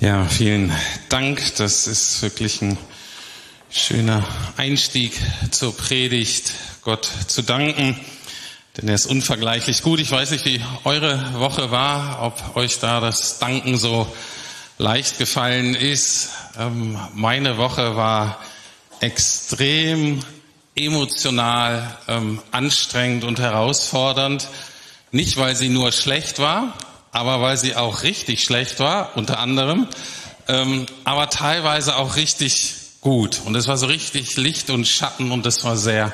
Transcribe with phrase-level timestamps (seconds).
[0.00, 0.72] Ja, vielen
[1.08, 1.56] Dank.
[1.56, 2.78] Das ist wirklich ein
[3.70, 4.24] schöner
[4.56, 5.20] Einstieg
[5.50, 6.52] zur Predigt,
[6.82, 7.98] Gott zu danken,
[8.76, 9.98] denn er ist unvergleichlich gut.
[9.98, 14.06] Ich weiß nicht, wie eure Woche war, ob euch da das Danken so
[14.78, 16.28] leicht gefallen ist.
[16.56, 18.38] Ähm, meine Woche war
[19.00, 20.20] extrem
[20.76, 24.46] emotional ähm, anstrengend und herausfordernd.
[25.12, 26.74] Nicht, weil sie nur schlecht war,
[27.12, 29.88] aber weil sie auch richtig schlecht war, unter anderem,
[30.48, 33.40] ähm, aber teilweise auch richtig gut.
[33.44, 36.12] Und es war so richtig Licht und Schatten und das war sehr,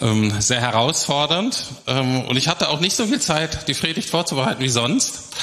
[0.00, 1.64] ähm, sehr herausfordernd.
[1.86, 5.34] Ähm, und ich hatte auch nicht so viel Zeit, die Predigt vorzubereiten wie sonst.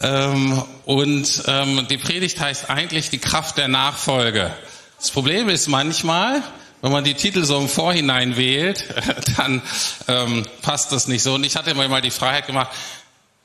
[0.00, 4.54] Ähm, und ähm, die Predigt heißt eigentlich die Kraft der Nachfolge.
[4.98, 6.42] Das Problem ist manchmal,
[6.86, 8.84] wenn man die Titel so im Vorhinein wählt,
[9.36, 9.60] dann
[10.06, 11.34] ähm, passt das nicht so.
[11.34, 12.70] Und ich hatte mir mal die Freiheit gemacht,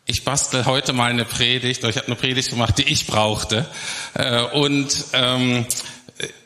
[0.06, 3.66] ich bastel heute mal eine Predigt, oder ich habe eine Predigt gemacht, die ich brauchte.
[4.14, 5.66] Äh, und ähm,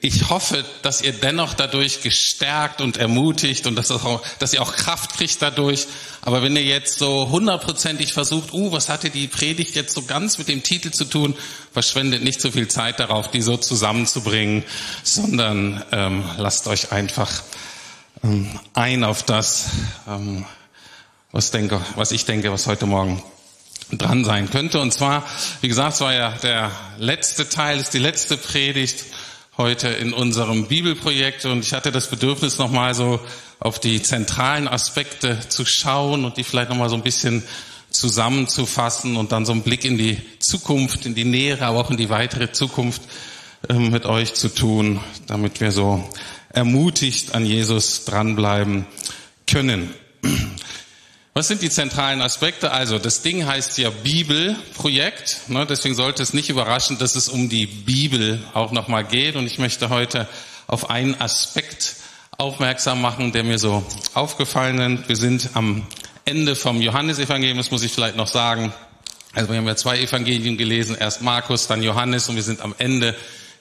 [0.02, 4.74] ich hoffe, dass ihr dennoch dadurch gestärkt und ermutigt und dass, auch, dass ihr auch
[4.74, 5.88] Kraft kriegt dadurch.
[6.22, 10.38] Aber wenn ihr jetzt so hundertprozentig versucht, uh, was hatte die Predigt jetzt so ganz
[10.38, 11.36] mit dem Titel zu tun,
[11.74, 14.64] verschwendet nicht so viel Zeit darauf, die so zusammenzubringen,
[15.04, 17.44] sondern ähm, lasst euch einfach
[18.24, 19.66] ähm, ein auf das,
[20.08, 20.46] ähm,
[21.32, 23.22] was, denke, was ich denke, was heute Morgen
[23.92, 24.80] dran sein könnte.
[24.80, 25.24] Und zwar,
[25.62, 29.06] wie gesagt, es war ja der letzte Teil, ist die letzte Predigt
[29.58, 33.22] heute in unserem Bibelprojekt und ich hatte das Bedürfnis nochmal so
[33.60, 37.42] auf die zentralen Aspekte zu schauen und die vielleicht nochmal so ein bisschen
[37.90, 41.96] zusammenzufassen und dann so einen Blick in die Zukunft, in die nähere, aber auch in
[41.96, 43.02] die weitere Zukunft
[43.70, 46.04] äh, mit euch zu tun, damit wir so
[46.50, 48.86] ermutigt an Jesus dranbleiben
[49.48, 49.94] können.
[51.38, 52.72] Was sind die zentralen Aspekte?
[52.72, 55.66] Also das Ding heißt ja Bibelprojekt, ne?
[55.66, 59.36] deswegen sollte es nicht überraschen, dass es um die Bibel auch nochmal geht.
[59.36, 60.30] Und ich möchte heute
[60.66, 61.98] auf einen Aspekt
[62.38, 65.10] aufmerksam machen, der mir so aufgefallen ist.
[65.10, 65.86] Wir sind am
[66.24, 68.72] Ende vom Johannesevangelium, das muss ich vielleicht noch sagen.
[69.34, 72.74] Also wir haben ja zwei Evangelien gelesen, erst Markus, dann Johannes und wir sind am
[72.78, 73.14] Ende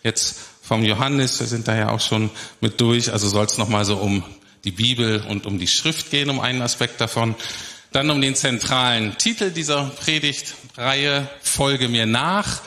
[0.05, 1.41] jetzt vom Johannes.
[1.41, 2.31] Wir sind da ja auch schon
[2.61, 3.11] mit durch.
[3.13, 4.23] Also soll es nochmal so um
[4.65, 7.35] die Bibel und um die Schrift gehen, um einen Aspekt davon.
[7.93, 12.61] Dann um den zentralen Titel dieser Predigtreihe, Folge mir nach.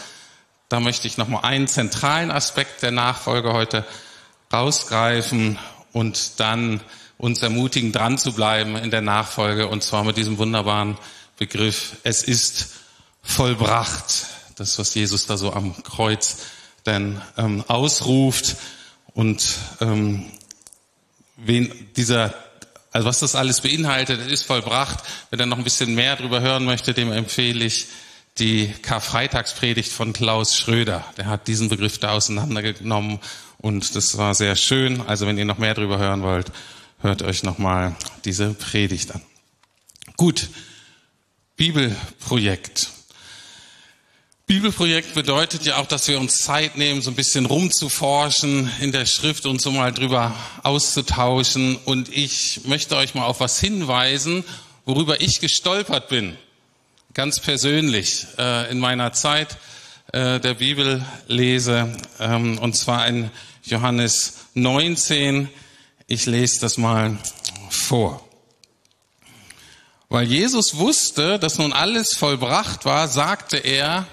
[0.70, 3.86] Da möchte ich nochmal einen zentralen Aspekt der Nachfolge heute
[4.52, 5.58] rausgreifen
[5.92, 6.82] und dann
[7.18, 10.98] uns ermutigen, dran zu bleiben in der Nachfolge und zwar mit diesem wunderbaren
[11.38, 12.70] Begriff, es ist
[13.22, 14.28] vollbracht.
[14.56, 16.38] Das, was Jesus da so am Kreuz
[16.86, 18.58] denn ähm, ausruft
[19.14, 20.26] und ähm,
[21.38, 22.34] wen dieser,
[22.92, 25.00] also was das alles beinhaltet, ist vollbracht.
[25.30, 27.88] Wenn er noch ein bisschen mehr darüber hören möchte, dem empfehle ich
[28.40, 31.06] die Karfreitagspredigt von Klaus Schröder.
[31.18, 33.20] Der hat diesen Begriff da auseinandergenommen
[33.58, 35.02] und das war sehr schön.
[35.02, 36.52] Also wenn ihr noch mehr darüber hören wollt,
[37.00, 39.22] hört euch nochmal diese Predigt an.
[40.18, 40.50] Gut,
[41.56, 42.92] Bibelprojekt.
[44.48, 49.06] Bibelprojekt bedeutet ja auch, dass wir uns Zeit nehmen, so ein bisschen rumzuforschen in der
[49.06, 51.76] Schrift und so mal drüber auszutauschen.
[51.84, 54.46] Und ich möchte euch mal auf was hinweisen,
[54.86, 56.38] worüber ich gestolpert bin.
[57.14, 59.58] Ganz persönlich äh, in meiner Zeit
[60.14, 61.94] äh, der Bibellese.
[62.18, 63.30] Ähm, und zwar in
[63.64, 65.50] Johannes 19.
[66.08, 67.18] Ich lese das mal
[67.70, 68.26] vor.
[70.08, 74.08] Weil Jesus wusste, dass nun alles vollbracht war, sagte er,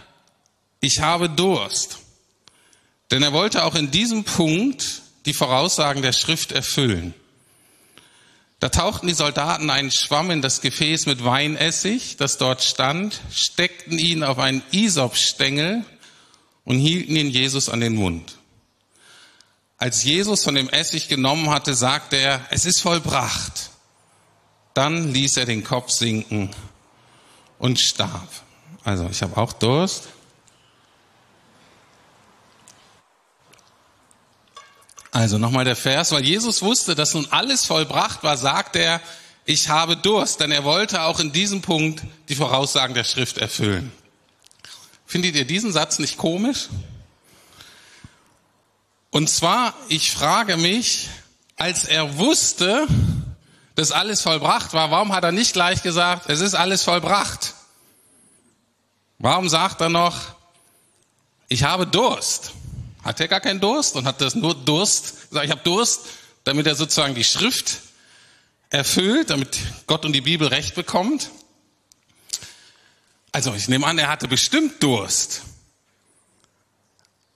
[0.84, 1.98] ich habe Durst.
[3.10, 7.14] Denn er wollte auch in diesem Punkt die Voraussagen der Schrift erfüllen.
[8.60, 13.98] Da tauchten die Soldaten einen Schwamm in das Gefäß mit Weinessig, das dort stand, steckten
[13.98, 15.84] ihn auf einen Isopstängel
[16.64, 18.38] und hielten ihn Jesus an den Mund.
[19.76, 23.70] Als Jesus von dem Essig genommen hatte, sagte er, es ist vollbracht.
[24.72, 26.50] Dann ließ er den Kopf sinken
[27.58, 28.28] und starb.
[28.82, 30.08] Also ich habe auch Durst.
[35.14, 39.00] Also nochmal der Vers, weil Jesus wusste, dass nun alles vollbracht war, sagt er,
[39.44, 43.92] ich habe Durst, denn er wollte auch in diesem Punkt die Voraussagen der Schrift erfüllen.
[45.06, 46.68] Findet ihr diesen Satz nicht komisch?
[49.10, 51.08] Und zwar, ich frage mich,
[51.54, 52.88] als er wusste,
[53.76, 57.54] dass alles vollbracht war, warum hat er nicht gleich gesagt, es ist alles vollbracht?
[59.20, 60.16] Warum sagt er noch,
[61.48, 62.52] ich habe Durst?
[63.04, 66.06] Hat er gar keinen Durst und hat das nur Durst, ich habe Durst,
[66.44, 67.80] damit er sozusagen die Schrift
[68.70, 71.30] erfüllt, damit Gott und die Bibel recht bekommt?
[73.30, 75.42] Also ich nehme an, er hatte bestimmt Durst.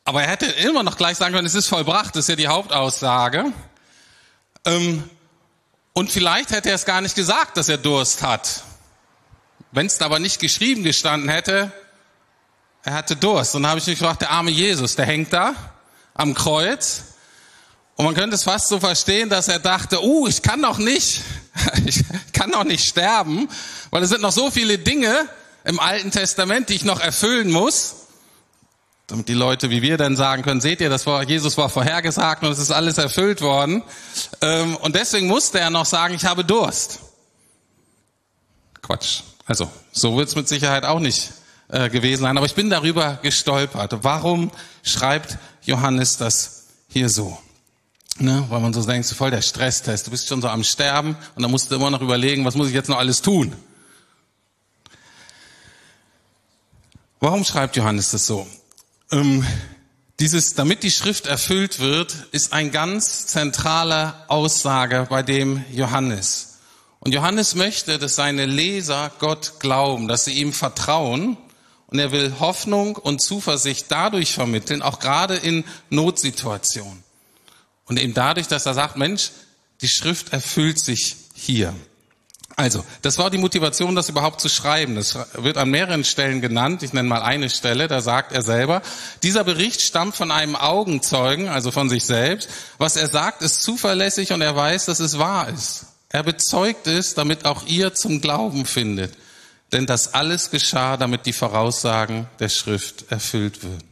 [0.04, 2.48] Aber er hätte immer noch gleich sagen können, es ist vollbracht, das ist ja die
[2.48, 3.52] Hauptaussage.
[4.64, 5.04] Ähm,
[5.92, 8.62] und vielleicht hätte er es gar nicht gesagt, dass er Durst hat.
[9.70, 11.72] Wenn es aber nicht geschrieben gestanden hätte,
[12.88, 13.54] er hatte Durst.
[13.54, 15.54] Und dann habe ich mich gefragt, der arme Jesus, der hängt da
[16.14, 17.02] am Kreuz.
[17.96, 21.22] Und man könnte es fast so verstehen, dass er dachte, uh, ich kann doch nicht,
[21.84, 22.02] ich
[22.32, 23.48] kann doch nicht sterben,
[23.90, 25.28] weil es sind noch so viele Dinge
[25.64, 27.94] im Alten Testament, die ich noch erfüllen muss.
[29.06, 32.42] Damit die Leute wie wir dann sagen können, seht ihr, das war, Jesus war vorhergesagt
[32.42, 33.82] und es ist alles erfüllt worden.
[34.40, 37.00] Ähm, und deswegen musste er noch sagen, ich habe Durst.
[38.80, 39.22] Quatsch.
[39.46, 41.32] Also, so wird es mit Sicherheit auch nicht
[41.68, 42.36] äh, gewesen sein.
[42.36, 43.98] Aber ich bin darüber gestolpert.
[44.02, 44.50] Warum
[44.82, 47.38] schreibt Johannes das hier so?
[48.20, 50.06] Ne, weil man so denkt, voll der Stresstest.
[50.06, 52.68] Du bist schon so am Sterben und dann musst du immer noch überlegen, was muss
[52.68, 53.54] ich jetzt noch alles tun?
[57.20, 58.46] Warum schreibt Johannes das so?
[59.12, 59.44] Ähm,
[60.20, 66.58] dieses, damit die Schrift erfüllt wird, ist ein ganz zentraler Aussage bei dem Johannes.
[67.00, 71.36] Und Johannes möchte, dass seine Leser Gott glauben, dass sie ihm vertrauen.
[71.88, 77.02] Und er will Hoffnung und Zuversicht dadurch vermitteln, auch gerade in Notsituationen.
[77.86, 79.30] Und eben dadurch, dass er sagt, Mensch,
[79.80, 81.74] die Schrift erfüllt sich hier.
[82.56, 84.96] Also, das war die Motivation, das überhaupt zu schreiben.
[84.96, 86.82] Das wird an mehreren Stellen genannt.
[86.82, 88.82] Ich nenne mal eine Stelle, da sagt er selber,
[89.22, 92.48] dieser Bericht stammt von einem Augenzeugen, also von sich selbst.
[92.76, 95.86] Was er sagt, ist zuverlässig und er weiß, dass es wahr ist.
[96.08, 99.14] Er bezeugt es, damit auch ihr zum Glauben findet.
[99.72, 103.88] Denn das alles geschah, damit die Voraussagen der Schrift erfüllt würden.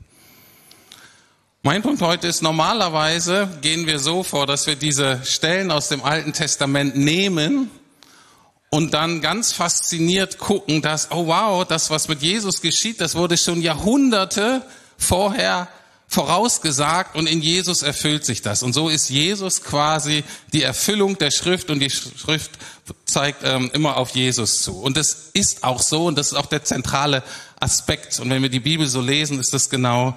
[1.63, 6.03] Mein Punkt heute ist, normalerweise gehen wir so vor, dass wir diese Stellen aus dem
[6.03, 7.71] Alten Testament nehmen
[8.71, 13.37] und dann ganz fasziniert gucken, dass, oh wow, das, was mit Jesus geschieht, das wurde
[13.37, 14.63] schon Jahrhunderte
[14.97, 15.69] vorher
[16.09, 18.63] vorausgesagt und in Jesus erfüllt sich das.
[18.63, 22.53] Und so ist Jesus quasi die Erfüllung der Schrift und die Schrift
[23.17, 24.79] zeigt ähm, immer auf Jesus zu.
[24.79, 27.23] Und das ist auch so und das ist auch der zentrale
[27.59, 28.21] Aspekt.
[28.21, 30.15] Und wenn wir die Bibel so lesen, ist das genau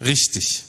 [0.00, 0.62] richtig.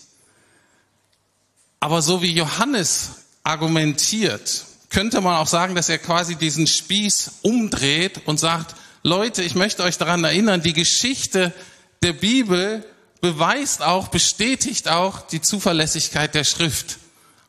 [1.80, 3.12] Aber so wie Johannes
[3.44, 9.54] argumentiert, könnte man auch sagen, dass er quasi diesen Spieß umdreht und sagt, Leute, ich
[9.54, 11.54] möchte euch daran erinnern, die Geschichte
[12.02, 12.84] der Bibel
[13.22, 16.98] beweist auch, bestätigt auch die Zuverlässigkeit der Schrift.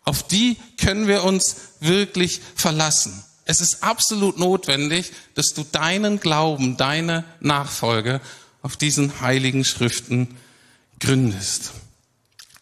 [0.05, 3.25] Auf die können wir uns wirklich verlassen.
[3.51, 8.21] Es ist absolut notwendig, dass du deinen Glauben, deine Nachfolge
[8.61, 10.37] auf diesen heiligen Schriften
[11.01, 11.73] gründest.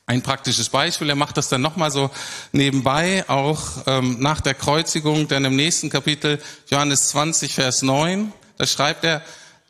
[0.07, 2.09] Ein praktisches Beispiel, er macht das dann nochmal so
[2.53, 6.41] nebenbei, auch ähm, nach der Kreuzigung, denn im nächsten Kapitel,
[6.71, 9.23] Johannes 20, Vers 9, da schreibt er,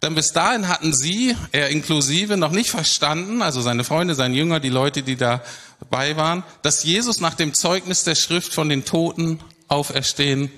[0.03, 4.61] denn bis dahin hatten sie, er inklusive, noch nicht verstanden, also seine Freunde, seine Jünger,
[4.61, 9.41] die Leute, die dabei waren, dass Jesus nach dem Zeugnis der Schrift von den Toten
[9.69, 10.51] auferstehen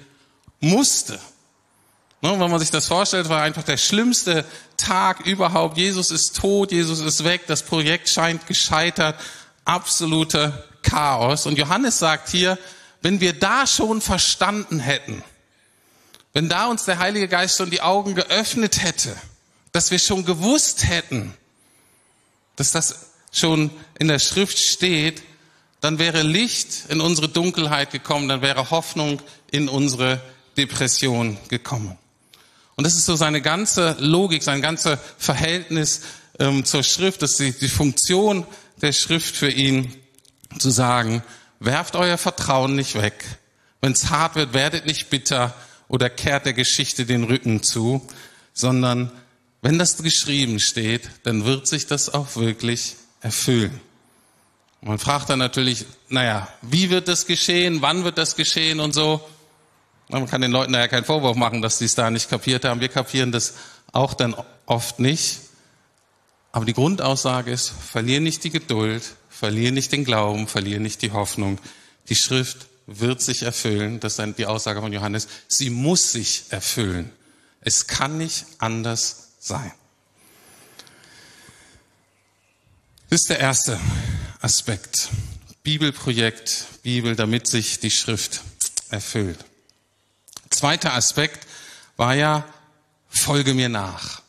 [0.61, 1.19] musste.
[2.21, 4.45] Ne, wenn man sich das vorstellt, war einfach der schlimmste
[4.77, 5.77] Tag überhaupt.
[5.77, 9.17] Jesus ist tot, Jesus ist weg, das Projekt scheint gescheitert
[9.69, 11.47] absolute Chaos.
[11.47, 12.59] Und Johannes sagt hier,
[13.03, 15.23] wenn wir da schon verstanden hätten,
[16.33, 19.15] wenn da uns der Heilige Geist schon die Augen geöffnet hätte,
[19.73, 21.35] dass wir schon gewusst hätten,
[22.57, 25.23] dass das schon in der Schrift steht,
[25.81, 30.21] dann wäre Licht in unsere Dunkelheit gekommen, dann wäre Hoffnung in unsere
[30.59, 31.97] Depression gekommen.
[32.77, 36.03] Und das ist so seine ganze Logik, sein ganzes Verhältnis
[36.39, 38.47] ähm, zur Schrift, das ist die, die Funktion
[38.83, 39.95] der Schrift für ihn
[40.59, 41.23] zu sagen,
[41.61, 43.25] werft euer Vertrauen nicht weg.
[43.81, 45.55] Wenn es hart wird, werdet nicht bitter
[45.89, 48.07] oder kehrt der Geschichte den Rücken zu,
[48.53, 49.11] sondern
[49.63, 53.81] wenn das geschrieben steht, dann wird sich das auch wirklich erfüllen.
[54.81, 59.21] Man fragt dann natürlich, naja, wie wird das geschehen, wann wird das geschehen und so.
[60.09, 62.81] Man kann den Leuten daher keinen Vorwurf machen, dass sie es da nicht kapiert haben.
[62.81, 63.55] Wir kapieren das
[63.93, 64.35] auch dann
[64.67, 65.41] oft nicht.
[66.51, 71.13] Aber die Grundaussage ist, verlier nicht die Geduld, verlier nicht den Glauben, verlier nicht die
[71.13, 71.59] Hoffnung.
[72.09, 74.01] Die Schrift wird sich erfüllen.
[74.01, 75.29] Das ist die Aussage von Johannes.
[75.47, 77.13] Sie muss sich erfüllen.
[77.61, 79.73] Es kann nicht anders sein.
[83.11, 83.79] Das ist der erste
[84.41, 85.11] Aspekt.
[85.63, 88.43] Bibelprojekt, Bibel, damit sich die Schrift
[88.89, 89.45] erfüllt.
[90.59, 91.47] Zweiter Aspekt
[91.97, 92.45] war ja,
[93.09, 94.23] folge mir nach.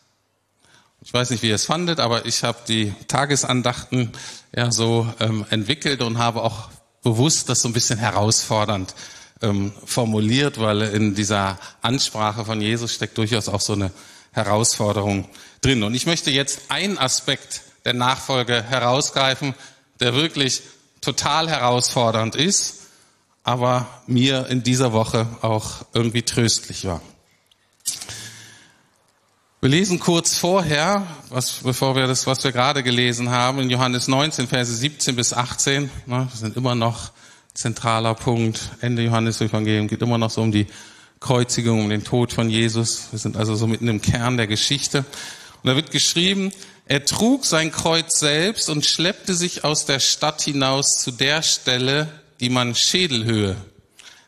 [1.01, 4.11] Ich weiß nicht, wie ihr es fandet, aber ich habe die Tagesandachten
[4.55, 6.69] ja so ähm, entwickelt und habe auch
[7.01, 8.93] bewusst das so ein bisschen herausfordernd
[9.41, 13.89] ähm, formuliert, weil in dieser Ansprache von Jesus steckt durchaus auch so eine
[14.31, 15.27] Herausforderung
[15.61, 15.81] drin.
[15.81, 19.55] Und ich möchte jetzt einen Aspekt der Nachfolge herausgreifen,
[19.99, 20.61] der wirklich
[21.01, 22.78] total herausfordernd ist,
[23.49, 27.01] aber mir in dieser Woche auch irgendwie tröstlich war.
[29.59, 34.07] Wir lesen kurz vorher, was, bevor wir das, was wir gerade gelesen haben, in Johannes
[34.07, 35.89] 19, Verse 17 bis 18.
[36.05, 37.09] Ne, das sind immer noch
[37.55, 38.69] zentraler Punkt.
[38.81, 40.67] Ende Johannes Evangelium geht immer noch so um die
[41.19, 43.07] Kreuzigung, um den Tod von Jesus.
[43.09, 44.99] Wir sind also so mitten im Kern der Geschichte.
[44.99, 46.51] Und da wird geschrieben,
[46.85, 52.18] er trug sein Kreuz selbst und schleppte sich aus der Stadt hinaus zu der Stelle,
[52.39, 53.55] die man Schädelhöhe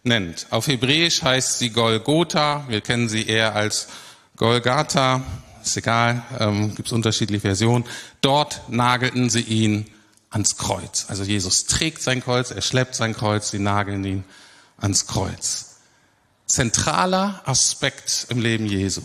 [0.03, 0.47] nennt.
[0.49, 2.65] Auf Hebräisch heißt sie Golgotha.
[2.67, 3.87] Wir kennen sie eher als
[4.35, 5.23] Golgatha,
[5.63, 7.85] ist egal, ähm, gibt es unterschiedliche Versionen.
[8.21, 9.85] Dort nagelten sie ihn
[10.29, 11.05] ans Kreuz.
[11.09, 14.23] Also Jesus trägt sein Kreuz, er schleppt sein Kreuz, sie nageln ihn
[14.77, 15.77] ans Kreuz.
[16.47, 19.03] Zentraler Aspekt im Leben Jesu.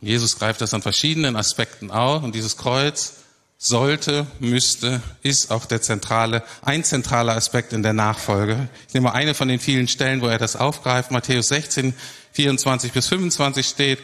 [0.00, 3.14] Jesus greift das an verschiedenen Aspekten auf und dieses Kreuz
[3.58, 8.68] sollte, müsste, ist auch der zentrale, ein zentraler Aspekt in der Nachfolge.
[8.86, 11.10] Ich nehme eine von den vielen Stellen, wo er das aufgreift.
[11.10, 11.92] Matthäus 16,
[12.32, 13.98] 24 bis 25 steht.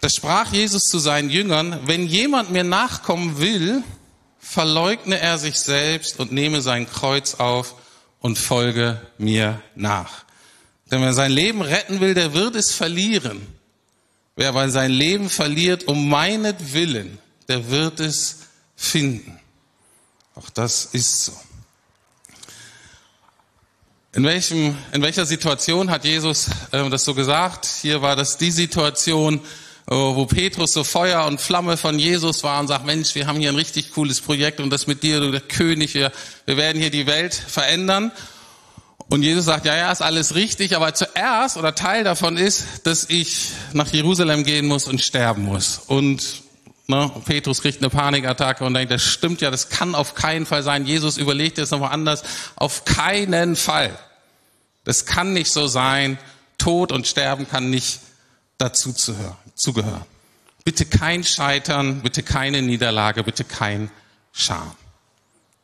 [0.00, 3.84] Da sprach Jesus zu seinen Jüngern, wenn jemand mir nachkommen will,
[4.40, 7.76] verleugne er sich selbst und nehme sein Kreuz auf
[8.18, 10.24] und folge mir nach.
[10.90, 13.46] Denn wer sein Leben retten will, der wird es verlieren.
[14.36, 18.43] Wer aber sein Leben verliert um meinetwillen, der wird es
[18.76, 19.38] finden.
[20.34, 21.32] Auch das ist so.
[24.12, 27.66] In, welchem, in welcher Situation hat Jesus äh, das so gesagt?
[27.82, 29.40] Hier war das die Situation,
[29.86, 33.40] äh, wo Petrus so Feuer und Flamme von Jesus war und sagt, Mensch, wir haben
[33.40, 36.12] hier ein richtig cooles Projekt und das mit dir, du der König, wir,
[36.46, 38.12] wir werden hier die Welt verändern.
[39.08, 43.10] Und Jesus sagt, ja, ja, ist alles richtig, aber zuerst oder Teil davon ist, dass
[43.10, 45.78] ich nach Jerusalem gehen muss und sterben muss.
[45.86, 46.43] Und
[46.86, 47.10] Ne?
[47.24, 50.86] Petrus kriegt eine Panikattacke und denkt, das stimmt ja, das kann auf keinen Fall sein.
[50.86, 52.22] Jesus überlegt jetzt nochmal anders.
[52.56, 53.98] Auf keinen Fall.
[54.84, 56.18] Das kann nicht so sein.
[56.58, 58.00] Tod und Sterben kann nicht
[58.58, 60.04] dazu zugehören.
[60.64, 63.90] Bitte kein Scheitern, bitte keine Niederlage, bitte kein
[64.32, 64.72] Scham.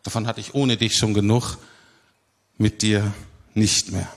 [0.02, 1.58] Davon hatte ich ohne dich schon genug,
[2.58, 3.12] mit dir
[3.54, 4.08] nicht mehr.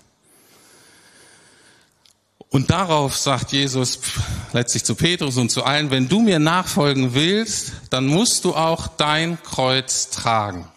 [2.53, 3.98] Und darauf sagt Jesus
[4.53, 8.86] letztlich zu Petrus und zu allen, wenn du mir nachfolgen willst, dann musst du auch
[8.86, 10.67] dein Kreuz tragen,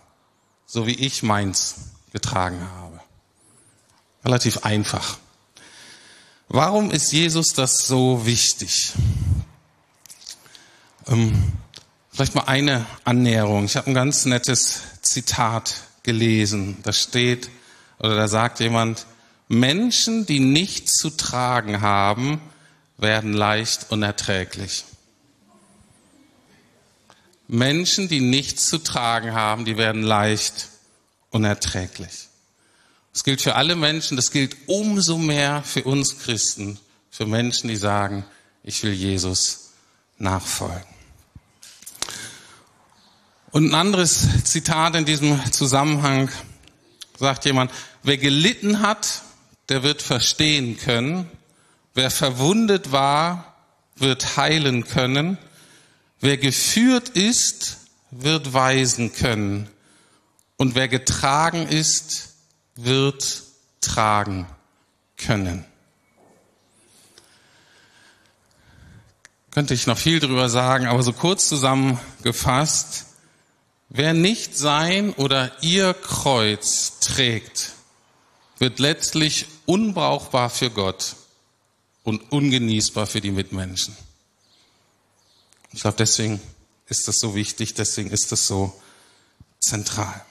[0.64, 1.74] so wie ich meins
[2.14, 2.98] getragen habe.
[4.24, 5.18] Relativ einfach.
[6.48, 8.94] Warum ist Jesus das so wichtig?
[11.08, 11.52] Ähm,
[12.10, 13.66] vielleicht mal eine Annäherung.
[13.66, 16.78] Ich habe ein ganz nettes Zitat gelesen.
[16.84, 17.50] Da steht,
[17.98, 19.04] oder da sagt jemand,
[19.48, 22.40] Menschen, die nichts zu tragen haben,
[22.98, 24.84] werden leicht unerträglich.
[27.48, 30.68] Menschen, die nichts zu tragen haben, die werden leicht
[31.30, 32.28] unerträglich.
[33.12, 36.78] Das gilt für alle Menschen, das gilt umso mehr für uns Christen,
[37.10, 38.24] für Menschen, die sagen,
[38.62, 39.70] ich will Jesus
[40.18, 40.84] nachfolgen.
[43.52, 46.28] Und ein anderes Zitat in diesem Zusammenhang
[47.16, 47.70] sagt jemand,
[48.02, 49.22] wer gelitten hat,
[49.68, 51.30] der wird verstehen können.
[51.94, 53.54] Wer verwundet war,
[53.96, 55.38] wird heilen können.
[56.20, 57.78] Wer geführt ist,
[58.10, 59.68] wird weisen können.
[60.56, 62.34] Und wer getragen ist,
[62.76, 63.42] wird
[63.80, 64.46] tragen
[65.16, 65.64] können.
[69.50, 73.06] Könnte ich noch viel drüber sagen, aber so kurz zusammengefasst,
[73.88, 77.72] wer nicht sein oder ihr Kreuz trägt,
[78.58, 81.16] wird letztlich unbrauchbar für Gott
[82.02, 83.96] und ungenießbar für die Mitmenschen.
[85.72, 86.40] Ich glaube, deswegen
[86.88, 88.72] ist das so wichtig, deswegen ist das so
[89.60, 90.24] zentral.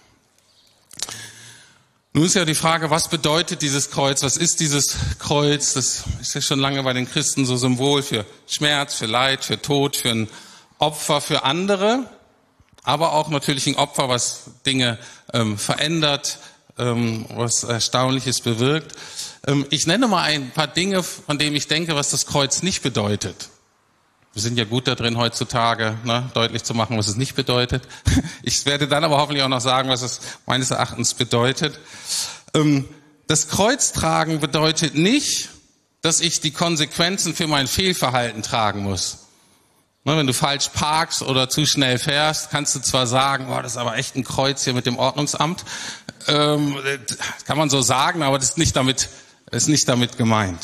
[2.14, 4.24] Nun ist ja die Frage, was bedeutet dieses Kreuz?
[4.24, 5.74] Was ist dieses Kreuz?
[5.74, 9.62] Das ist ja schon lange bei den Christen so Symbol für Schmerz, für Leid, für
[9.62, 10.30] Tod, für ein
[10.80, 12.10] Opfer für andere,
[12.84, 15.00] aber auch natürlich ein Opfer, was Dinge
[15.34, 16.40] ähm, verändert,
[16.78, 18.94] ähm, was Erstaunliches bewirkt.
[19.48, 22.82] Ähm, ich nenne mal ein paar Dinge, von denen ich denke, was das Kreuz nicht
[22.82, 23.50] bedeutet.
[24.34, 27.84] Wir sind ja gut da drin heutzutage, ne, deutlich zu machen, was es nicht bedeutet.
[28.44, 31.80] Ich werde dann aber hoffentlich auch noch sagen, was es meines Erachtens bedeutet.
[32.54, 32.86] Ähm,
[33.28, 35.50] das Kreuztragen bedeutet nicht,
[36.02, 39.26] dass ich die Konsequenzen für mein Fehlverhalten tragen muss.
[40.04, 43.72] Ne, wenn du falsch parkst oder zu schnell fährst, kannst du zwar sagen, oh, das
[43.72, 45.66] ist aber echt ein Kreuz hier mit dem Ordnungsamt,
[46.28, 46.78] ähm,
[47.46, 49.10] kann man so sagen, aber das ist nicht damit,
[49.52, 50.60] ist nicht damit gemeint.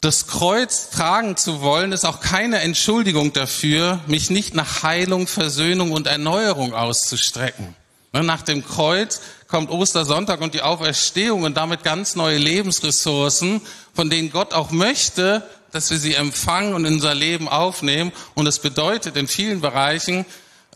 [0.00, 5.92] Das Kreuz tragen zu wollen, ist auch keine Entschuldigung dafür, mich nicht nach Heilung, Versöhnung
[5.92, 7.74] und Erneuerung auszustrecken.
[8.12, 13.60] Ne, nach dem Kreuz kommt Ostersonntag und die Auferstehung und damit ganz neue Lebensressourcen,
[13.94, 18.12] von denen Gott auch möchte, dass wir sie empfangen und in unser Leben aufnehmen.
[18.34, 20.24] Und es bedeutet in vielen Bereichen,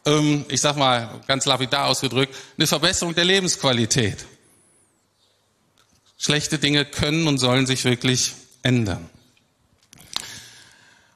[0.06, 4.26] ähm, ich sag mal ganz lapidar ausgedrückt, eine Verbesserung der Lebensqualität.
[6.18, 9.08] Schlechte Dinge können und sollen sich wirklich ändern.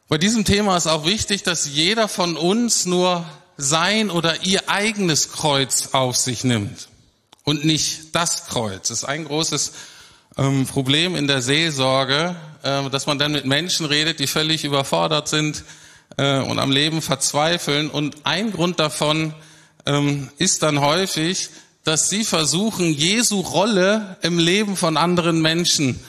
[0.09, 3.27] Bei diesem Thema ist auch wichtig, dass jeder von uns nur
[3.57, 6.89] sein oder ihr eigenes Kreuz auf sich nimmt
[7.43, 8.89] und nicht das Kreuz.
[8.89, 9.73] Das ist ein großes
[10.37, 15.29] ähm, Problem in der Seelsorge, äh, dass man dann mit Menschen redet, die völlig überfordert
[15.29, 15.65] sind
[16.17, 17.91] äh, und am Leben verzweifeln.
[17.91, 19.35] Und ein Grund davon
[19.87, 21.51] ähm, ist dann häufig,
[21.85, 26.01] dass sie versuchen, Jesu Rolle im Leben von anderen Menschen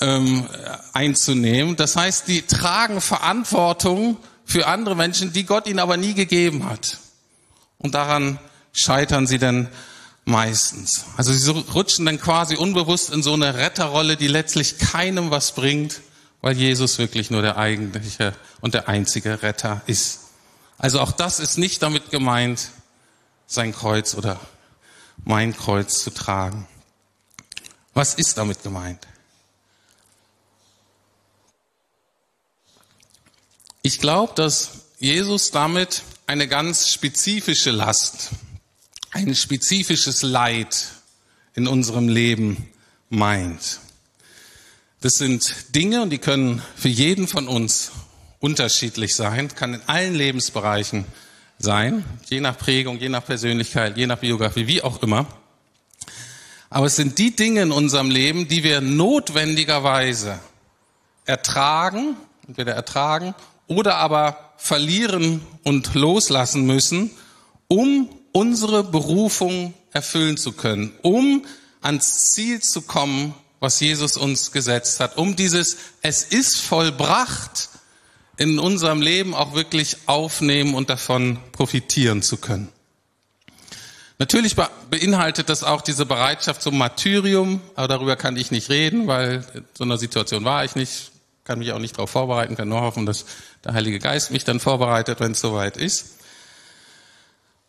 [0.00, 0.46] ähm,
[0.92, 1.76] einzunehmen.
[1.76, 6.98] Das heißt, die tragen Verantwortung für andere Menschen, die Gott ihnen aber nie gegeben hat.
[7.78, 8.38] Und daran
[8.72, 9.68] scheitern sie dann
[10.24, 11.06] meistens.
[11.16, 16.00] Also sie rutschen dann quasi unbewusst in so eine Retterrolle, die letztlich keinem was bringt,
[16.46, 20.20] weil Jesus wirklich nur der eigentliche und der einzige Retter ist.
[20.78, 22.70] Also auch das ist nicht damit gemeint,
[23.48, 24.38] sein Kreuz oder
[25.24, 26.68] mein Kreuz zu tragen.
[27.94, 29.08] Was ist damit gemeint?
[33.82, 38.30] Ich glaube, dass Jesus damit eine ganz spezifische Last,
[39.10, 40.92] ein spezifisches Leid
[41.54, 42.72] in unserem Leben
[43.10, 43.80] meint.
[45.02, 47.92] Das sind Dinge und die können für jeden von uns
[48.40, 51.04] unterschiedlich sein, kann in allen Lebensbereichen
[51.58, 55.26] sein, je nach Prägung, je nach Persönlichkeit, je nach Biografie, wie auch immer.
[56.70, 60.38] Aber es sind die Dinge in unserem Leben, die wir notwendigerweise
[61.26, 62.16] ertragen,
[62.48, 63.34] entweder ertragen
[63.66, 67.10] oder aber verlieren und loslassen müssen,
[67.68, 71.44] um unsere Berufung erfüllen zu können, um
[71.82, 73.34] ans Ziel zu kommen,
[73.66, 77.68] was Jesus uns gesetzt hat, um dieses Es ist vollbracht
[78.36, 82.68] in unserem Leben auch wirklich aufnehmen und davon profitieren zu können.
[84.20, 84.54] Natürlich
[84.88, 89.64] beinhaltet das auch diese Bereitschaft zum Martyrium, aber darüber kann ich nicht reden, weil in
[89.76, 91.10] so einer Situation war ich nicht,
[91.42, 93.26] kann mich auch nicht darauf vorbereiten, kann nur hoffen, dass
[93.64, 96.15] der Heilige Geist mich dann vorbereitet, wenn es soweit ist.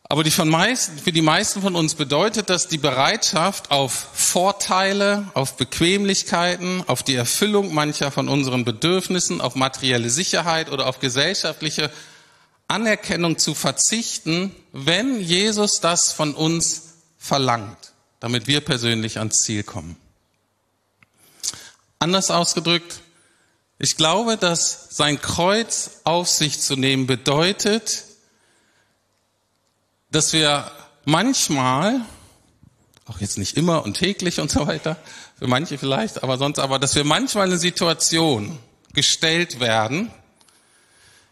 [0.09, 5.29] Aber die von meisten, für die meisten von uns bedeutet das die Bereitschaft auf Vorteile,
[5.33, 11.91] auf Bequemlichkeiten, auf die Erfüllung mancher von unseren Bedürfnissen, auf materielle Sicherheit oder auf gesellschaftliche
[12.69, 17.91] Anerkennung zu verzichten, wenn Jesus das von uns verlangt,
[18.21, 19.97] damit wir persönlich ans Ziel kommen.
[21.99, 23.01] Anders ausgedrückt,
[23.77, 28.03] ich glaube, dass sein Kreuz auf sich zu nehmen bedeutet,
[30.17, 30.71] dass wir
[31.05, 32.01] manchmal,
[33.05, 34.97] auch jetzt nicht immer und täglich und so weiter,
[35.37, 38.57] für manche vielleicht, aber sonst aber, dass wir manchmal in Situation
[38.93, 40.11] gestellt werden,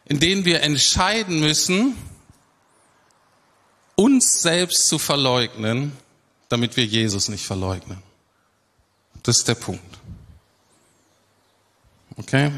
[0.06, 1.98] in denen wir entscheiden müssen,
[3.96, 5.92] uns selbst zu verleugnen,
[6.48, 7.98] damit wir Jesus nicht verleugnen.
[9.24, 9.98] Das ist der Punkt.
[12.18, 12.52] Okay?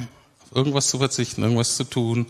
[0.43, 2.25] Auf irgendwas zu verzichten, irgendwas zu tun,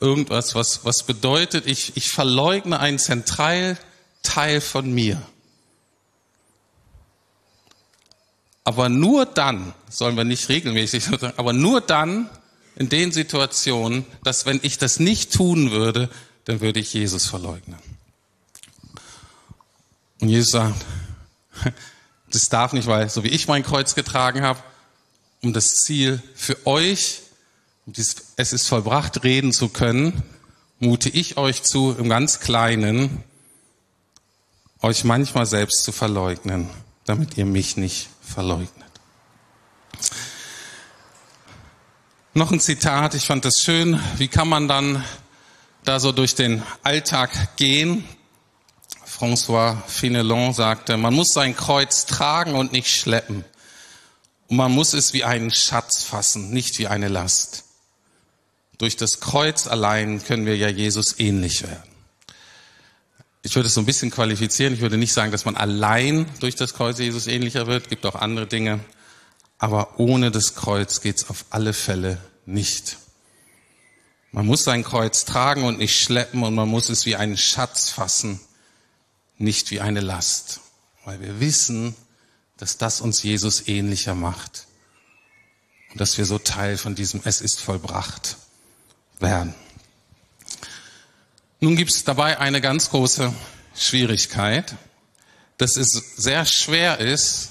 [0.00, 5.20] irgendwas, was, was bedeutet, ich, ich verleugne einen Zentralteil von mir.
[8.64, 12.30] Aber nur dann, sollen wir nicht regelmäßig sagen, aber nur dann
[12.76, 16.08] in den Situationen, dass wenn ich das nicht tun würde,
[16.46, 17.78] dann würde ich Jesus verleugnen.
[20.20, 20.84] Und Jesus sagt,
[22.30, 24.62] das darf nicht, weil so wie ich mein Kreuz getragen habe,
[25.42, 27.20] um das Ziel für euch,
[27.86, 30.22] um es ist vollbracht reden zu können,
[30.78, 33.22] mute ich euch zu, im ganz Kleinen,
[34.80, 36.68] euch manchmal selbst zu verleugnen,
[37.04, 38.84] damit ihr mich nicht verleugnet.
[42.32, 44.00] Noch ein Zitat, ich fand das schön.
[44.16, 45.04] Wie kann man dann
[45.84, 48.04] da so durch den Alltag gehen?
[49.06, 53.44] François Finelon sagte, man muss sein Kreuz tragen und nicht schleppen.
[54.48, 57.63] Und man muss es wie einen Schatz fassen, nicht wie eine Last.
[58.78, 61.94] Durch das Kreuz allein können wir ja Jesus ähnlich werden.
[63.42, 64.74] Ich würde es so ein bisschen qualifizieren.
[64.74, 67.84] Ich würde nicht sagen, dass man allein durch das Kreuz Jesus ähnlicher wird.
[67.84, 68.80] Es gibt auch andere Dinge.
[69.58, 72.96] Aber ohne das Kreuz geht's auf alle Fälle nicht.
[74.32, 77.90] Man muss sein Kreuz tragen und nicht schleppen und man muss es wie einen Schatz
[77.90, 78.40] fassen,
[79.38, 80.60] nicht wie eine Last,
[81.04, 81.94] weil wir wissen,
[82.56, 84.66] dass das uns Jesus ähnlicher macht
[85.92, 88.36] und dass wir so Teil von diesem Es ist vollbracht
[89.20, 89.54] werden.
[91.60, 93.32] Nun gibt es dabei eine ganz große
[93.74, 94.74] Schwierigkeit,
[95.58, 97.50] dass es sehr schwer ist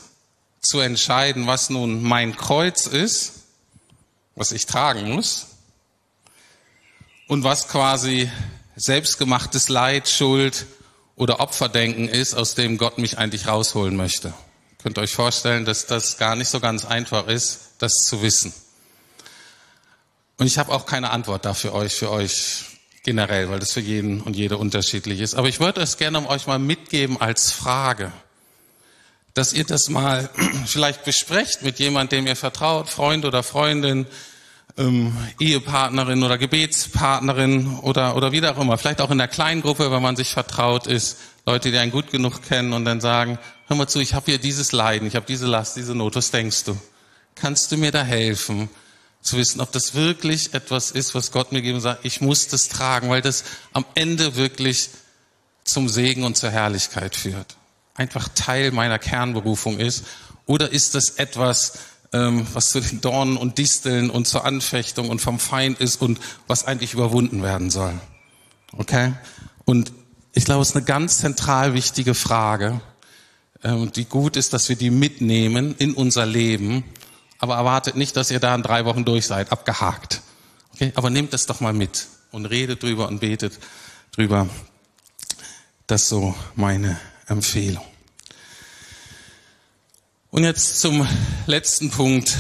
[0.61, 3.33] zu entscheiden, was nun mein Kreuz ist,
[4.35, 5.47] was ich tragen muss,
[7.27, 8.29] und was quasi
[8.75, 10.65] selbstgemachtes Leid, Schuld
[11.15, 14.33] oder Opferdenken ist, aus dem Gott mich eigentlich rausholen möchte.
[14.81, 18.53] Könnt ihr euch vorstellen, dass das gar nicht so ganz einfach ist, das zu wissen.
[20.37, 22.65] Und ich habe auch keine Antwort dafür euch, für euch
[23.03, 25.35] generell, weil das für jeden und jede unterschiedlich ist.
[25.35, 28.11] Aber ich würde es gerne euch mal mitgeben als Frage,
[29.33, 30.29] dass ihr das mal
[30.65, 34.07] vielleicht besprecht mit jemandem, dem ihr vertraut, Freund oder Freundin,
[34.77, 38.77] ähm, Ehepartnerin oder Gebetspartnerin oder, oder wie auch immer.
[38.77, 41.17] Vielleicht auch in der Kleingruppe, wenn man sich vertraut ist.
[41.45, 44.39] Leute, die einen gut genug kennen und dann sagen, hör mal zu, ich habe hier
[44.39, 46.77] dieses Leiden, ich habe diese Last, diese Not, was denkst du?
[47.35, 48.69] Kannst du mir da helfen,
[49.23, 52.67] zu wissen, ob das wirklich etwas ist, was Gott mir gegeben sagt, ich muss das
[52.67, 54.89] tragen, weil das am Ende wirklich
[55.63, 57.55] zum Segen und zur Herrlichkeit führt.
[57.95, 60.03] Einfach Teil meiner Kernberufung ist.
[60.45, 61.79] Oder ist das etwas,
[62.11, 66.19] ähm, was zu den Dornen und Disteln und zur Anfechtung und vom Feind ist und
[66.47, 67.93] was eigentlich überwunden werden soll.
[68.73, 69.13] Okay?
[69.63, 69.93] Und
[70.33, 72.81] ich glaube, es ist eine ganz zentral wichtige Frage,
[73.63, 76.83] ähm, die gut ist, dass wir die mitnehmen in unser Leben,
[77.43, 80.21] aber erwartet nicht, dass ihr da in drei Wochen durch seid, abgehakt.
[80.73, 80.93] Okay?
[80.95, 83.59] Aber nehmt das doch mal mit und redet drüber und betet
[84.13, 84.47] drüber.
[85.85, 87.83] Das ist so meine Empfehlung.
[90.31, 91.05] Und jetzt zum
[91.45, 92.33] letzten Punkt,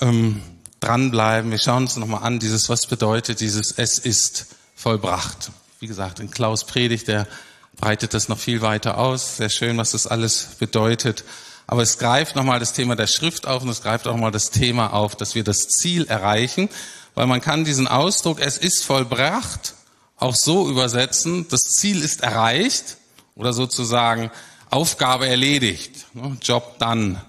[0.00, 0.40] ähm,
[0.80, 1.50] dranbleiben.
[1.50, 5.50] Wir schauen uns nochmal an, dieses, was bedeutet dieses Es ist vollbracht.
[5.80, 7.28] Wie gesagt, in Klaus Predigt, der
[7.76, 9.36] breitet das noch viel weiter aus.
[9.36, 11.24] Sehr schön, was das alles bedeutet.
[11.66, 14.50] Aber es greift nochmal das Thema der Schrift auf und es greift auch mal das
[14.50, 16.68] Thema auf, dass wir das Ziel erreichen.
[17.14, 19.74] Weil man kann diesen Ausdruck, es ist vollbracht,
[20.16, 22.98] auch so übersetzen, das Ziel ist erreicht
[23.34, 24.30] oder sozusagen
[24.70, 27.20] Aufgabe erledigt, ne, Job done.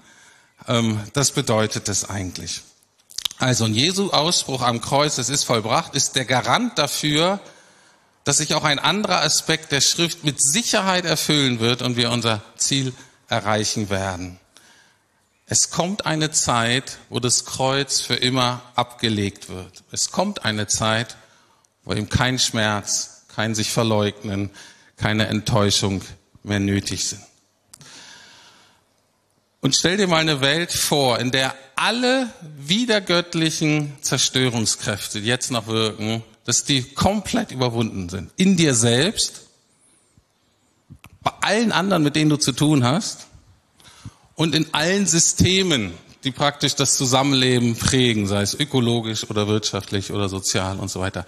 [0.66, 2.62] Ähm, das bedeutet es eigentlich.
[3.38, 7.40] Also ein Jesu Ausspruch am Kreuz, es ist vollbracht, ist der Garant dafür,
[8.24, 12.42] dass sich auch ein anderer Aspekt der Schrift mit Sicherheit erfüllen wird und wir unser
[12.56, 14.38] Ziel erreichen werden.
[15.46, 19.82] Es kommt eine Zeit, wo das Kreuz für immer abgelegt wird.
[19.90, 21.16] Es kommt eine Zeit,
[21.84, 24.50] wo ihm kein Schmerz, kein sich verleugnen,
[24.96, 26.02] keine Enttäuschung
[26.42, 27.22] mehr nötig sind.
[29.60, 35.66] Und stell dir mal eine Welt vor, in der alle wiedergöttlichen Zerstörungskräfte, die jetzt noch
[35.66, 38.30] wirken, dass die komplett überwunden sind.
[38.36, 39.47] In dir selbst,
[41.48, 43.26] allen anderen, mit denen du zu tun hast
[44.34, 50.28] und in allen Systemen, die praktisch das Zusammenleben prägen, sei es ökologisch oder wirtschaftlich oder
[50.28, 51.24] sozial und so weiter.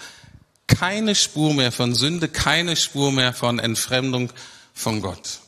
[0.66, 4.30] Keine Spur mehr von Sünde, keine Spur mehr von Entfremdung
[4.74, 5.40] von Gott.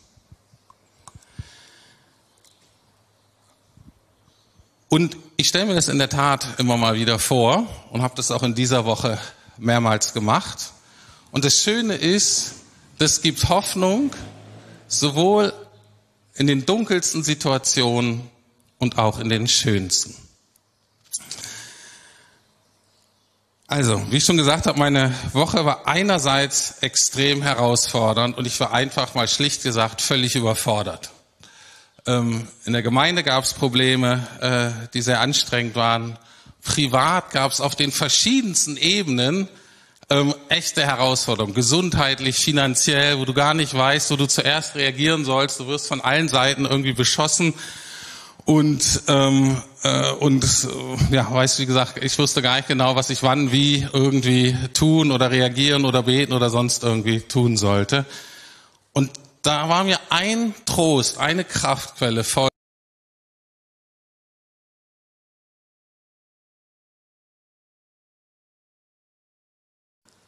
[4.88, 8.30] Und ich stelle mir das in der Tat immer mal wieder vor und habe das
[8.30, 9.18] auch in dieser Woche
[9.58, 10.72] mehrmals gemacht.
[11.30, 12.54] Und das Schöne ist,
[12.96, 14.12] das gibt Hoffnung
[14.92, 15.52] sowohl
[16.34, 18.28] in den dunkelsten Situationen
[18.78, 20.14] und auch in den schönsten.
[23.66, 28.72] Also, wie ich schon gesagt habe, meine Woche war einerseits extrem herausfordernd und ich war
[28.72, 31.10] einfach mal schlicht gesagt völlig überfordert.
[32.06, 36.18] Ähm, in der Gemeinde gab es Probleme, äh, die sehr anstrengend waren.
[36.62, 39.48] Privat gab es auf den verschiedensten Ebenen
[40.12, 45.58] ähm, echte Herausforderungen, gesundheitlich, finanziell, wo du gar nicht weißt, wo du zuerst reagieren sollst.
[45.58, 47.54] Du wirst von allen Seiten irgendwie beschossen
[48.44, 53.08] und ähm, äh, und äh, ja, weißt wie gesagt, ich wusste gar nicht genau, was
[53.10, 58.04] ich wann wie irgendwie tun oder reagieren oder beten oder sonst irgendwie tun sollte.
[58.92, 59.10] Und
[59.42, 62.51] da war mir ein Trost, eine Kraftquelle voll.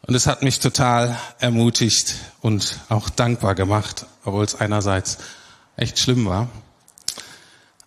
[0.06, 5.18] Und es hat mich total ermutigt und auch dankbar gemacht, obwohl es einerseits
[5.76, 6.48] echt schlimm war.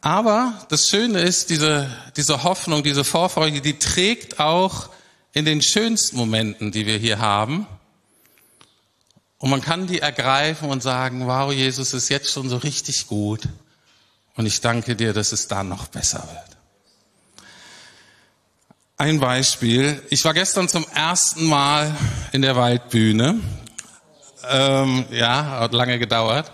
[0.02, 4.90] Aber das Schöne ist, diese, diese Hoffnung, diese Vorfreude, die trägt auch
[5.34, 7.68] in den schönsten Momenten, die wir hier haben.
[9.38, 13.48] Und man kann die ergreifen und sagen, wow, Jesus ist jetzt schon so richtig gut.
[14.36, 16.57] Und ich danke dir, dass es dann noch besser wird.
[19.00, 20.02] Ein Beispiel.
[20.10, 21.96] Ich war gestern zum ersten Mal
[22.32, 23.40] in der Waldbühne.
[24.50, 26.52] Ähm, ja, hat lange gedauert.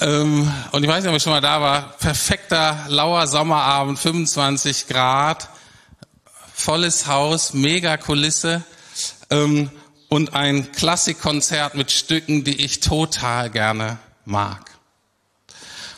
[0.00, 1.96] Ähm, und ich weiß nicht, ob ich schon mal da war.
[1.98, 5.50] Perfekter, lauer Sommerabend, 25 Grad,
[6.52, 8.64] volles Haus, mega Kulisse
[9.30, 9.70] ähm,
[10.08, 14.72] und ein Klassikkonzert mit Stücken, die ich total gerne mag.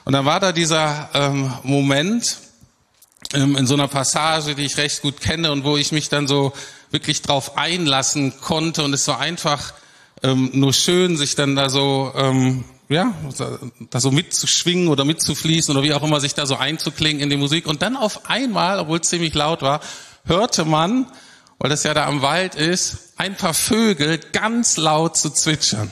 [0.05, 2.37] Und dann war da dieser ähm, Moment
[3.33, 6.53] in so einer Passage, die ich recht gut kenne und wo ich mich dann so
[6.91, 9.75] wirklich drauf einlassen konnte und es war einfach
[10.23, 13.15] ähm, nur schön, sich dann da so ähm, ja,
[13.91, 17.37] da so mitzuschwingen oder mitzufließen oder wie auch immer, sich da so einzuklingen in die
[17.37, 17.67] Musik.
[17.67, 19.81] Und dann auf einmal, obwohl es ziemlich laut war,
[20.25, 21.07] hörte man,
[21.59, 25.91] weil das ja da am Wald ist, ein paar Vögel ganz laut zu zwitschern.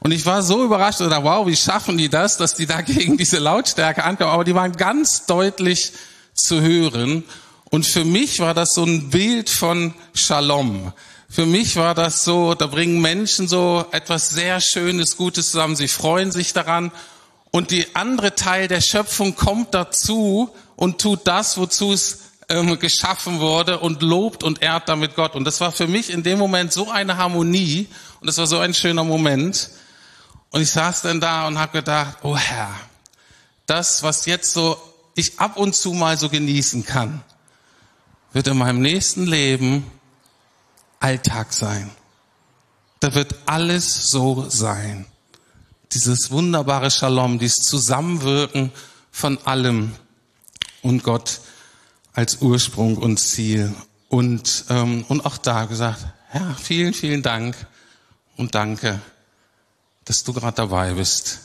[0.00, 2.82] Und ich war so überrascht und dachte, wow, wie schaffen die das, dass die da
[2.82, 4.30] gegen diese Lautstärke ankommen?
[4.30, 5.92] Aber die waren ganz deutlich
[6.38, 7.24] zu hören.
[7.70, 10.92] Und für mich war das so ein Bild von Shalom.
[11.28, 15.76] Für mich war das so, da bringen Menschen so etwas sehr Schönes, Gutes zusammen.
[15.76, 16.90] Sie freuen sich daran.
[17.50, 23.40] Und die andere Teil der Schöpfung kommt dazu und tut das, wozu es ähm, geschaffen
[23.40, 25.34] wurde und lobt und ehrt damit Gott.
[25.34, 27.88] Und das war für mich in dem Moment so eine Harmonie
[28.20, 29.70] und das war so ein schöner Moment.
[30.50, 32.74] Und ich saß dann da und habe gedacht, oh Herr,
[33.66, 34.80] das, was jetzt so
[35.18, 37.22] ich ab und zu mal so genießen kann,
[38.32, 39.90] wird in meinem nächsten Leben
[41.00, 41.90] Alltag sein.
[43.00, 45.06] Da wird alles so sein.
[45.92, 48.72] Dieses wunderbare Shalom, dieses Zusammenwirken
[49.10, 49.94] von allem
[50.82, 51.40] und Gott
[52.12, 53.74] als Ursprung und Ziel.
[54.08, 57.56] Und, ähm, und auch da gesagt, ja, vielen, vielen Dank
[58.36, 59.00] und danke,
[60.04, 61.40] dass du gerade dabei bist,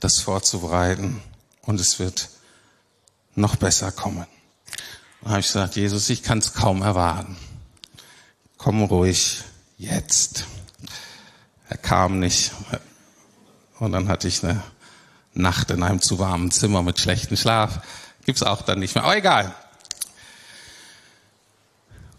[0.00, 1.22] das vorzubereiten.
[1.62, 2.28] Und es wird
[3.34, 4.26] noch besser kommen.
[5.22, 7.36] Da habe ich gesagt, Jesus, ich kann es kaum erwarten
[8.62, 9.38] komm ruhig
[9.76, 10.44] jetzt.
[11.68, 12.52] Er kam nicht.
[13.80, 14.62] Und dann hatte ich eine
[15.34, 17.80] Nacht in einem zu warmen Zimmer mit schlechtem Schlaf.
[18.24, 19.02] Gibt's auch dann nicht mehr.
[19.02, 19.52] Aber egal.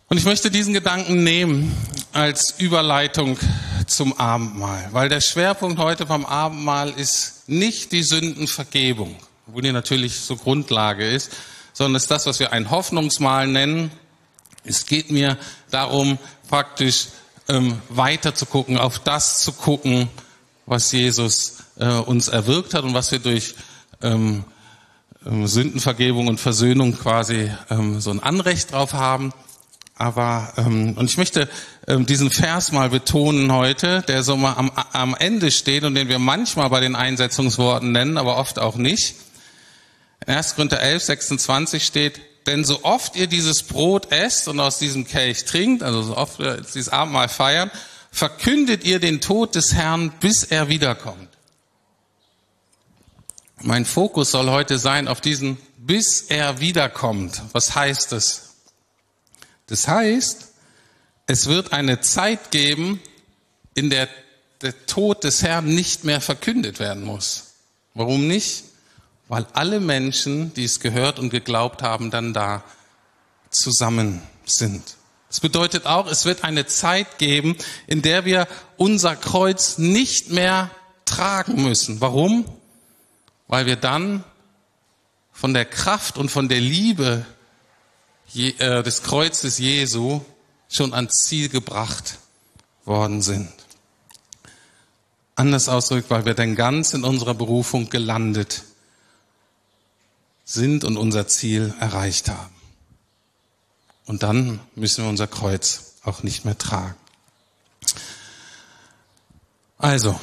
[0.10, 1.74] Und ich möchte diesen Gedanken nehmen
[2.12, 3.40] als Überleitung
[3.88, 9.16] zum Abendmahl, weil der Schwerpunkt heute vom Abendmahl ist nicht die Sündenvergebung,
[9.48, 11.32] wo die natürlich so Grundlage ist,
[11.74, 13.92] sondern ist das, was wir ein Hoffnungsmahl nennen,
[14.66, 15.38] es geht mir
[15.72, 17.08] darum, praktisch
[17.50, 20.08] ähm, weiter zu gucken, auf das zu gucken,
[20.66, 23.56] was Jesus äh, uns erwirkt hat und was wir durch
[24.02, 24.46] ähm,
[25.26, 29.34] ähm, Sündenvergebung und Versöhnung quasi ähm, so ein Anrecht drauf haben.
[29.96, 31.50] Aber ähm, und ich möchte
[31.88, 36.08] ähm, diesen Vers mal betonen heute, der so mal am, am Ende steht und den
[36.08, 39.16] wir manchmal bei den Einsetzungsworten nennen, aber oft auch nicht.
[40.26, 40.56] In 1.
[40.56, 45.46] Korinther 11, 26 steht, denn so oft ihr dieses Brot esst und aus diesem Kelch
[45.46, 47.72] trinkt, also so oft wir dieses Abendmahl feiern,
[48.12, 51.30] verkündet ihr den Tod des Herrn, bis er wiederkommt.
[53.62, 57.42] Mein Fokus soll heute sein auf diesen, bis er wiederkommt.
[57.54, 58.56] Was heißt das?
[59.68, 60.50] Das heißt,
[61.28, 63.02] es wird eine Zeit geben,
[63.74, 64.10] in der
[64.64, 67.54] der Tod des Herrn nicht mehr verkündet werden muss.
[67.94, 68.64] Warum nicht?
[69.34, 72.64] Weil alle Menschen, die es gehört und geglaubt haben, dann da
[73.50, 74.84] zusammen sind.
[75.28, 80.70] Das bedeutet auch, es wird eine Zeit geben, in der wir unser Kreuz nicht mehr
[81.06, 82.00] tragen müssen.
[82.00, 82.46] Warum?
[83.48, 84.24] Weil wir dann
[85.32, 87.26] von der Kraft und von der Liebe
[88.36, 90.22] äh, des Kreuzes Jesu
[90.70, 92.20] schon ans Ziel gebracht
[92.86, 93.52] worden sind.
[95.34, 98.66] Anders ausgedrückt, weil wir dann ganz in unserer Berufung gelandet
[100.44, 102.54] sind und unser Ziel erreicht haben.
[104.06, 106.96] Und dann müssen wir unser Kreuz auch nicht mehr tragen.
[109.78, 110.20] Also,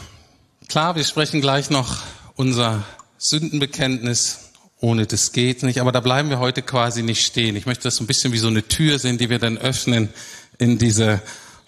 [0.68, 2.02] klar, wir sprechen gleich noch
[2.34, 2.84] unser
[3.18, 4.50] Sündenbekenntnis.
[4.82, 5.78] Ohne das geht nicht.
[5.80, 7.54] Aber da bleiben wir heute quasi nicht stehen.
[7.56, 10.08] Ich möchte das ein bisschen wie so eine Tür sehen, die wir dann öffnen
[10.56, 11.20] in diese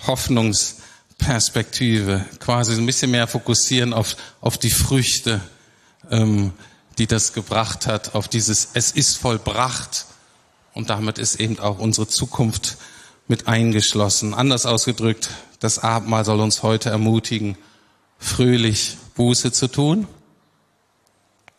[0.06, 2.24] Hoffnungsperspektive.
[2.40, 5.42] Quasi ein bisschen mehr fokussieren auf, auf die Früchte,
[6.10, 6.54] ähm,
[6.98, 10.06] die das gebracht hat, auf dieses Es ist vollbracht.
[10.74, 12.78] Und damit ist eben auch unsere Zukunft
[13.28, 14.34] mit eingeschlossen.
[14.34, 17.56] Anders ausgedrückt, das Abendmahl soll uns heute ermutigen,
[18.18, 20.06] fröhlich Buße zu tun,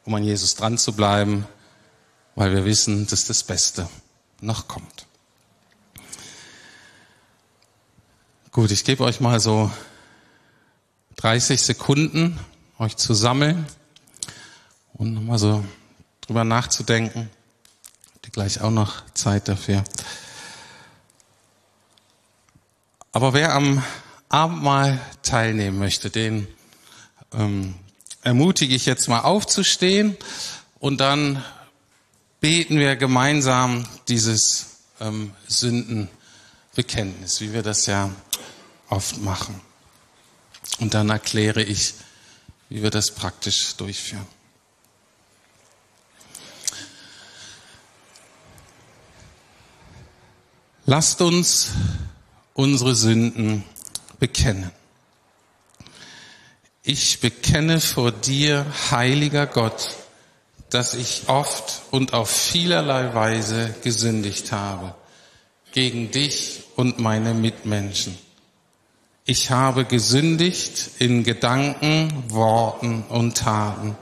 [0.05, 1.47] um an Jesus dran zu bleiben,
[2.35, 3.87] weil wir wissen, dass das Beste
[4.41, 5.05] noch kommt.
[8.51, 9.71] Gut, ich gebe euch mal so
[11.17, 12.39] 30 Sekunden,
[12.77, 13.65] euch zu sammeln
[14.93, 15.63] und nochmal so
[16.21, 17.29] drüber nachzudenken.
[18.25, 19.83] Ihr gleich auch noch Zeit dafür.
[23.11, 23.83] Aber wer am
[24.29, 26.47] Abendmahl teilnehmen möchte, den
[27.31, 27.75] ähm,
[28.23, 30.17] ermutige ich jetzt mal aufzustehen
[30.79, 31.43] und dann
[32.39, 38.09] beten wir gemeinsam dieses ähm, Sündenbekenntnis, wie wir das ja
[38.89, 39.61] oft machen.
[40.79, 41.93] Und dann erkläre ich,
[42.69, 44.25] wie wir das praktisch durchführen.
[50.85, 51.69] Lasst uns
[52.53, 53.63] unsere Sünden
[54.19, 54.69] bekennen.
[56.83, 59.95] Ich bekenne vor dir, heiliger Gott,
[60.69, 64.93] dass ich oft und auf vielerlei Weise gesündigt habe
[65.71, 68.17] gegen dich und meine Mitmenschen.
[69.23, 73.95] Ich habe gesündigt in Gedanken, Worten und Taten,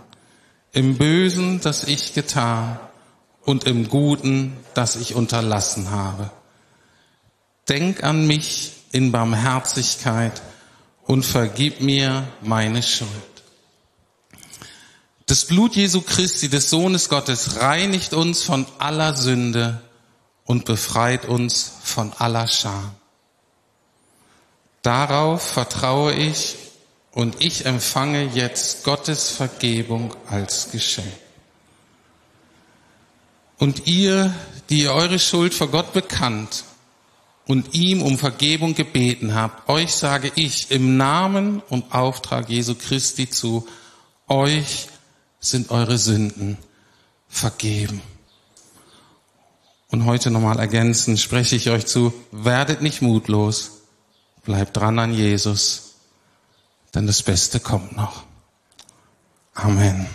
[0.73, 2.79] im Bösen, das ich getan
[3.45, 6.31] und im Guten, das ich unterlassen habe.
[7.71, 10.41] Denk an mich in Barmherzigkeit
[11.03, 13.09] und vergib mir meine Schuld.
[15.25, 19.81] Das Blut Jesu Christi, des Sohnes Gottes, reinigt uns von aller Sünde
[20.43, 22.91] und befreit uns von aller Scham.
[24.81, 26.57] Darauf vertraue ich
[27.13, 31.07] und ich empfange jetzt Gottes Vergebung als Geschenk.
[33.57, 34.35] Und ihr,
[34.69, 36.65] die ihr eure Schuld vor Gott bekannt
[37.51, 43.29] und ihm um Vergebung gebeten habt, euch sage ich im Namen und Auftrag Jesu Christi
[43.29, 43.67] zu,
[44.29, 44.87] euch
[45.41, 46.57] sind eure Sünden
[47.27, 48.01] vergeben.
[49.89, 53.81] Und heute nochmal ergänzend spreche ich euch zu, werdet nicht mutlos,
[54.45, 55.95] bleibt dran an Jesus,
[56.95, 58.23] denn das Beste kommt noch.
[59.55, 60.07] Amen.